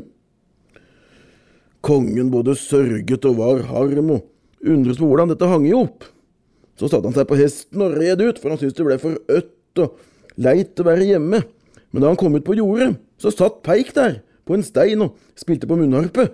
Kongen 1.83 2.31
både 2.31 2.55
sørget 2.55 3.27
og 3.27 3.41
var 3.43 3.67
harm, 3.73 4.15
og 4.15 4.69
undres 4.77 5.01
på 5.03 5.11
hvordan 5.11 5.35
dette 5.35 5.49
hang 5.51 5.67
i 5.67 5.75
hop. 5.75 6.07
Så 6.83 6.89
satte 6.91 7.07
han 7.07 7.15
seg 7.15 7.29
på 7.31 7.39
hesten 7.39 7.83
og 7.85 7.95
red 7.95 8.19
ut, 8.19 8.41
for 8.43 8.51
han 8.51 8.59
syntes 8.59 8.75
det 8.75 8.87
ble 8.89 8.99
for 8.99 9.15
ødt 9.31 9.83
og 9.85 10.01
leit 10.43 10.81
å 10.83 10.87
være 10.89 11.07
hjemme. 11.13 11.45
Men 11.95 12.03
da 12.03 12.11
han 12.11 12.19
kom 12.19 12.35
ut 12.35 12.43
på 12.43 12.57
jordet, 12.59 12.97
så 13.23 13.31
satt 13.31 13.61
Peik 13.63 13.93
der, 13.95 14.17
på 14.43 14.57
en 14.57 14.65
stein, 14.67 15.05
og 15.05 15.15
spilte 15.39 15.69
på 15.71 15.79
munnharpe. 15.79 16.33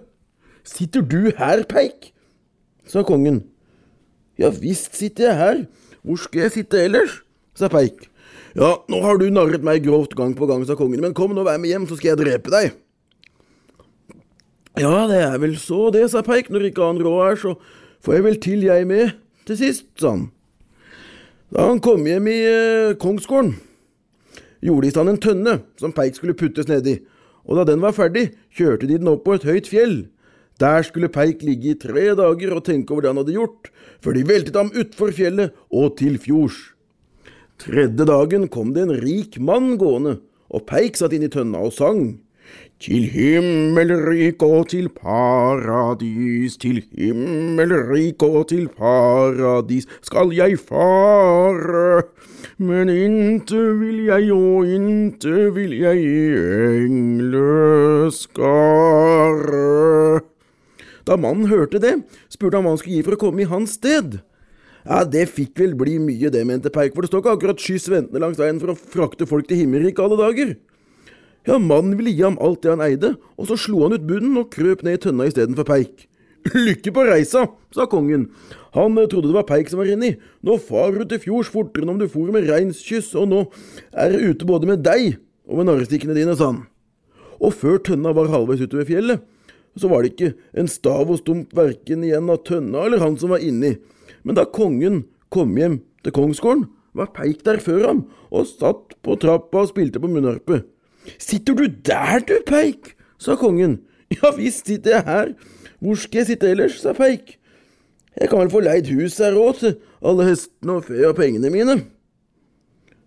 Sitter 0.65 1.05
du 1.05 1.35
her, 1.37 1.67
Peik? 1.69 2.15
sa 2.89 3.03
kongen. 3.05 3.43
Ja 4.41 4.49
visst 4.49 4.97
sitter 4.97 5.27
jeg 5.27 5.37
her, 5.37 5.59
hvor 6.01 6.17
skal 6.23 6.47
jeg 6.47 6.55
sitte 6.55 6.81
ellers? 6.81 7.19
sa 7.59 7.69
Peik. 7.69 8.07
Ja, 8.57 8.79
nå 8.89 9.03
har 9.05 9.21
du 9.21 9.27
narret 9.29 9.67
meg 9.67 9.85
grovt 9.85 10.17
gang 10.17 10.33
på 10.39 10.49
gang, 10.49 10.65
sa 10.65 10.79
kongen, 10.79 11.03
men 11.05 11.13
kom 11.13 11.37
nå, 11.37 11.45
vær 11.45 11.61
med 11.61 11.75
hjem, 11.75 11.85
så 11.91 11.99
skal 11.99 12.15
jeg 12.15 12.23
drepe 12.23 12.55
deg. 12.55 12.73
Ja, 14.81 15.05
det 15.11 15.21
er 15.27 15.37
vel 15.43 15.59
så 15.61 15.91
det, 15.93 16.07
sa 16.09 16.25
Peik, 16.25 16.49
når 16.55 16.71
ikke 16.71 16.87
annen 16.87 17.05
råd 17.05 17.21
er, 17.27 17.39
så 17.43 17.55
får 18.01 18.17
jeg 18.17 18.29
vel 18.31 18.41
til 18.41 18.67
jeg 18.71 18.89
med 18.89 19.17
til 19.45 19.59
sist, 19.61 19.91
sa 20.01 20.15
han. 20.15 20.29
Da 21.49 21.65
han 21.65 21.81
kom 21.81 22.05
hjem 22.05 22.27
i 22.29 22.37
eh, 22.45 22.95
kongsgården, 23.01 23.55
gjorde 24.61 24.85
de 24.85 24.91
i 24.91 24.93
stand 24.93 25.13
en 25.15 25.21
tønne 25.23 25.55
som 25.81 25.95
Peik 25.97 26.19
skulle 26.19 26.37
puttes 26.37 26.69
nedi, 26.69 26.99
og 27.49 27.57
da 27.57 27.65
den 27.71 27.81
var 27.81 27.95
ferdig, 27.97 28.35
kjørte 28.53 28.85
de 28.91 28.99
den 29.01 29.09
opp 29.09 29.25
på 29.25 29.39
et 29.39 29.47
høyt 29.49 29.71
fjell. 29.71 29.97
Der 30.61 30.85
skulle 30.85 31.09
Peik 31.09 31.41
ligge 31.47 31.73
i 31.73 31.79
tre 31.81 32.11
dager 32.19 32.53
og 32.53 32.67
tenke 32.67 32.93
over 32.93 33.07
det 33.07 33.13
han 33.15 33.21
hadde 33.23 33.37
gjort, 33.39 33.71
før 34.05 34.19
de 34.19 34.27
veltet 34.29 34.59
ham 34.61 34.75
utfor 34.77 35.15
fjellet 35.17 35.57
og 35.73 35.97
til 35.97 36.19
fjords. 36.21 36.59
Tredje 37.59 38.05
dagen 38.07 38.45
kom 38.53 38.75
det 38.77 38.85
en 38.85 38.97
rik 39.01 39.41
mann 39.41 39.79
gående, 39.81 40.19
og 40.53 40.67
Peik 40.69 41.01
satt 41.01 41.17
inn 41.17 41.25
i 41.25 41.33
tønna 41.33 41.65
og 41.65 41.73
sang. 41.73 42.19
Til 42.79 43.09
himmelrik 43.11 44.39
og 44.47 44.69
til 44.71 44.87
paradis, 44.95 46.55
til 46.63 46.77
himmelrik 46.95 48.23
og 48.23 48.45
til 48.53 48.69
paradis 48.71 49.89
skal 50.07 50.31
jeg 50.31 50.61
fare. 50.63 52.07
Men 52.63 52.87
inte 52.87 53.59
vil 53.81 54.05
jeg 54.07 54.31
og 54.31 54.71
inte 54.71 55.51
vil 55.57 55.75
jeg 55.75 55.99
i 55.99 56.31
engleskare. 56.85 58.23
Da 61.03 61.17
mannen 61.19 61.51
hørte 61.51 61.83
det, 61.83 62.07
spurte 62.31 62.57
han 62.61 62.65
hva 62.67 62.77
han 62.77 62.79
skulle 62.79 63.01
gi 63.01 63.07
for 63.11 63.19
å 63.19 63.23
komme 63.27 63.43
i 63.43 63.51
hans 63.51 63.75
sted. 63.75 64.23
Ja, 64.87 65.03
det 65.03 65.27
fikk 65.35 65.59
vel 65.59 65.75
bli 65.75 65.99
mye, 65.99 66.31
det, 66.31 66.47
mente 66.47 66.71
Peik, 66.71 66.95
for 66.95 67.03
det 67.03 67.11
står 67.11 67.27
ikke 67.27 67.35
akkurat 67.41 67.59
skyss 67.59 67.91
ventende 67.91 68.23
langs 68.23 68.39
veien 68.39 68.63
for 68.63 68.71
å 68.71 68.79
frakte 68.79 69.27
folk 69.27 69.51
til 69.51 69.65
himmelriket 69.65 69.99
alle 70.07 70.23
dager. 70.23 70.55
Ja, 71.47 71.59
mannen 71.59 71.97
ville 71.99 72.13
gi 72.13 72.25
ham 72.25 72.39
alt 72.43 72.63
det 72.65 72.73
han 72.75 72.83
eide, 72.85 73.15
og 73.39 73.49
så 73.49 73.57
slo 73.61 73.85
han 73.85 73.95
ut 73.97 74.07
bunnen 74.09 74.37
og 74.41 74.51
krøp 74.53 74.83
ned 74.85 74.99
i 74.99 75.03
tønna 75.07 75.29
istedenfor 75.29 75.67
Peik. 75.69 76.09
Lykke 76.55 76.93
på 76.95 77.05
reisa, 77.09 77.45
sa 77.75 77.87
kongen. 77.91 78.29
Han 78.77 78.99
trodde 79.11 79.31
det 79.31 79.37
var 79.37 79.47
Peik 79.49 79.71
som 79.71 79.81
var 79.81 79.91
inni. 79.91 80.15
Nå 80.45 80.59
far 80.63 80.95
du 80.97 81.05
til 81.09 81.23
fjords 81.23 81.51
fortere 81.53 81.85
enn 81.85 81.95
om 81.95 82.01
du 82.01 82.09
for 82.11 82.31
med 82.35 82.49
reinskyss, 82.49 83.15
og 83.19 83.31
nå 83.31 83.45
er 83.93 84.15
jeg 84.15 84.35
ute 84.35 84.49
både 84.49 84.71
med 84.71 84.85
deg 84.87 85.19
og 85.49 85.61
med 85.61 85.71
narrestikkene 85.71 86.17
dine, 86.17 86.37
sa 86.37 86.53
han. 86.53 86.63
Og 87.39 87.55
før 87.55 87.79
tønna 87.87 88.13
var 88.17 88.31
halvveis 88.33 88.65
utover 88.65 88.89
fjellet, 88.89 89.23
så 89.79 89.91
var 89.91 90.03
det 90.03 90.15
ikke 90.15 90.33
en 90.59 90.71
stav 90.71 91.11
og 91.11 91.21
stump 91.21 91.53
verken 91.55 92.03
igjen 92.07 92.31
av 92.33 92.43
tønna 92.47 92.83
eller 92.87 93.03
han 93.03 93.15
som 93.21 93.31
var 93.33 93.45
inni. 93.45 93.77
Men 94.27 94.37
da 94.39 94.45
kongen 94.45 95.05
kom 95.33 95.55
hjem 95.57 95.81
til 96.05 96.15
kongsgården, 96.17 96.67
var 96.99 97.13
Peik 97.15 97.45
der 97.47 97.61
før 97.63 97.85
ham, 97.87 98.01
og 98.35 98.49
satt 98.49 98.97
på 99.05 99.17
trappa 99.23 99.63
og 99.63 99.71
spilte 99.71 100.03
på 100.03 100.11
munnharpe. 100.11 100.65
Sitter 101.19 101.57
du 101.59 101.67
der, 101.67 102.21
du, 102.27 102.39
Peik? 102.47 102.95
sa 103.19 103.39
kongen. 103.39 103.81
Ja 104.23 104.31
visst 104.33 104.71
sitter 104.71 104.95
jeg 104.95 105.05
her. 105.05 105.33
Hvor 105.85 105.99
skal 106.01 106.23
jeg 106.23 106.29
sitte 106.31 106.49
ellers, 106.49 106.79
sa 106.81 106.95
Peik. 106.97 107.37
Jeg 108.19 108.31
kan 108.31 108.41
vel 108.41 108.51
få 108.51 108.63
leid 108.65 108.89
hus 108.91 109.19
her 109.21 109.37
òg, 109.37 109.59
til 109.61 109.75
alle 110.01 110.27
hestene 110.31 110.79
og 110.79 110.87
fe 110.89 111.03
og 111.07 111.17
pengene 111.19 111.51
mine. 111.53 111.77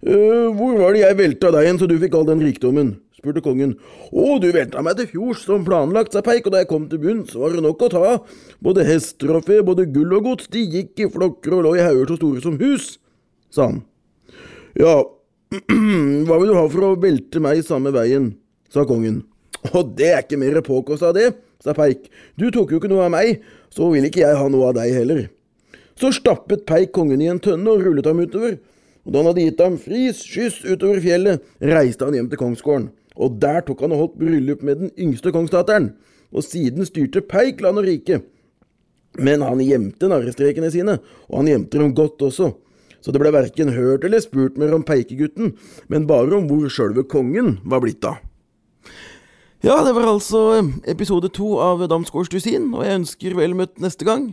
Uh, 0.02 0.50
hvor 0.58 0.78
var 0.80 0.94
det 0.94 1.02
jeg 1.04 1.18
velta 1.18 1.52
deg 1.54 1.68
hen 1.68 1.80
så 1.82 1.90
du 1.90 1.98
fikk 2.02 2.16
all 2.18 2.30
den 2.30 2.44
rikdommen? 2.46 2.96
spurte 3.22 3.44
kongen. 3.46 3.76
Å, 4.10 4.38
du 4.42 4.48
velta 4.50 4.82
meg 4.82 4.98
til 4.98 5.10
fjords 5.12 5.46
som 5.46 5.66
planlagt, 5.66 6.16
sa 6.16 6.24
Peik, 6.26 6.48
og 6.48 6.56
da 6.56 6.64
jeg 6.64 6.70
kom 6.72 6.88
til 6.90 7.02
bunns, 7.04 7.36
var 7.38 7.54
det 7.54 7.62
nok 7.62 7.86
å 7.86 7.90
ta. 7.94 8.14
Både 8.66 8.86
hester 8.88 9.36
og 9.38 9.46
fe, 9.46 9.60
både 9.66 9.86
gull 9.94 10.16
og 10.18 10.26
gods, 10.26 10.50
de 10.54 10.64
gikk 10.66 11.04
i 11.06 11.10
flokker 11.14 11.60
og 11.60 11.68
lå 11.68 11.76
i 11.78 11.84
hauger 11.86 12.10
så 12.10 12.18
store 12.18 12.42
som 12.42 12.58
hus, 12.62 12.96
sa 13.54 13.70
han. 13.70 13.84
Ja, 14.80 15.04
hva 16.28 16.38
vil 16.40 16.52
du 16.52 16.56
ha 16.56 16.64
for 16.72 16.88
å 16.88 16.96
velte 17.02 17.42
meg 17.44 17.60
samme 17.68 17.92
veien, 17.92 18.30
sa 18.72 18.86
kongen. 18.88 19.22
Å, 19.68 19.84
det 19.84 20.08
er 20.08 20.24
ikke 20.24 20.40
mer 20.40 20.62
påkosta 20.64 21.12
det, 21.16 21.34
sa 21.62 21.76
Peik. 21.78 22.08
Du 22.40 22.48
tok 22.54 22.72
jo 22.72 22.80
ikke 22.80 22.90
noe 22.92 23.10
av 23.10 23.12
meg, 23.14 23.42
så 23.74 23.90
vil 23.92 24.08
ikke 24.08 24.24
jeg 24.24 24.38
ha 24.40 24.48
noe 24.52 24.70
av 24.72 24.78
deg 24.80 24.96
heller. 24.96 25.26
Så 26.00 26.14
stappet 26.16 26.64
Peik 26.70 26.94
kongen 26.96 27.22
i 27.22 27.30
en 27.30 27.42
tønne 27.44 27.68
og 27.68 27.84
rullet 27.84 28.08
ham 28.08 28.24
utover. 28.24 28.56
Og 29.04 29.12
da 29.12 29.20
han 29.22 29.32
hadde 29.32 29.46
gitt 29.46 29.62
ham 29.62 29.78
fris 29.82 30.24
skyss 30.24 30.62
utover 30.64 31.02
fjellet, 31.04 31.44
reiste 31.60 32.08
han 32.08 32.16
hjem 32.16 32.32
til 32.32 32.42
kongsgården. 32.42 32.88
Og 33.22 33.38
der 33.42 33.62
tok 33.68 33.84
han 33.84 33.94
og 33.94 34.06
holdt 34.06 34.20
bryllup 34.22 34.64
med 34.66 34.86
den 34.86 34.94
yngste 34.96 35.34
kongsdatteren. 35.36 35.92
Og 36.32 36.48
siden 36.48 36.88
styrte 36.88 37.26
Peik 37.28 37.60
land 37.62 37.82
og 37.82 37.90
rike. 37.90 38.22
Men 39.20 39.44
han 39.44 39.60
gjemte 39.60 40.08
narrestrekene 40.08 40.72
sine, 40.72 41.02
og 41.28 41.42
han 41.42 41.52
gjemte 41.52 41.82
dem 41.82 41.92
godt 41.98 42.24
også. 42.30 42.54
Så 43.02 43.14
det 43.14 43.22
ble 43.22 43.34
verken 43.34 43.74
hørt 43.74 44.06
eller 44.06 44.22
spurt 44.22 44.60
mer 44.62 44.76
om 44.78 44.86
Peikegutten, 44.86 45.56
men 45.90 46.08
bare 46.10 46.38
om 46.38 46.48
hvor 46.50 46.70
sjølve 46.70 47.04
kongen 47.10 47.58
var 47.66 47.82
blitt 47.84 48.06
av. 48.06 48.22
Ja, 49.62 49.76
det 49.86 49.94
var 49.94 50.08
altså 50.10 50.62
episode 50.90 51.30
to 51.38 51.56
av 51.62 51.84
Damsgårds 51.90 52.32
dusin, 52.34 52.72
og 52.74 52.86
jeg 52.86 53.02
ønsker 53.02 53.36
vel 53.38 53.54
møtt 53.58 53.82
neste 53.82 54.08
gang. 54.08 54.32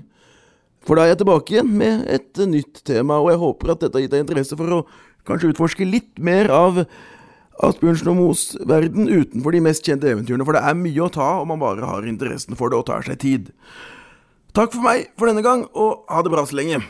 For 0.87 0.97
da 0.97 1.05
er 1.05 1.13
jeg 1.13 1.21
tilbake 1.21 1.53
igjen 1.53 1.75
med 1.81 2.07
et 2.09 2.41
nytt 2.49 2.81
tema, 2.89 3.19
og 3.21 3.33
jeg 3.33 3.43
håper 3.43 3.75
at 3.75 3.83
dette 3.83 3.99
har 3.99 4.05
gitt 4.07 4.15
deg 4.15 4.25
interesse 4.25 4.57
for 4.57 4.73
å 4.73 4.83
kanskje 5.29 5.51
utforske 5.53 5.85
litt 5.89 6.15
mer 6.17 6.49
av 6.55 6.81
Asbjørnsen 7.59 8.09
og 8.13 8.17
Moes 8.21 8.43
verden 8.71 9.11
utenfor 9.11 9.53
de 9.53 9.61
mest 9.67 9.85
kjente 9.85 10.09
eventyrene, 10.09 10.47
for 10.47 10.57
det 10.57 10.63
er 10.65 10.79
mye 10.79 11.05
å 11.05 11.11
ta 11.13 11.29
om 11.43 11.51
man 11.53 11.61
bare 11.61 11.89
har 11.91 12.07
interessen 12.09 12.57
for 12.57 12.73
det 12.73 12.79
og 12.79 12.87
tar 12.89 13.05
seg 13.05 13.19
tid. 13.21 13.51
Takk 14.57 14.73
for 14.73 14.87
meg 14.87 15.11
for 15.19 15.29
denne 15.29 15.45
gang, 15.45 15.67
og 15.77 16.07
ha 16.09 16.23
det 16.25 16.33
bra 16.33 16.47
så 16.49 16.57
lenge. 16.57 16.81